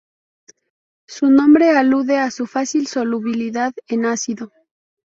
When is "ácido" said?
4.07-4.51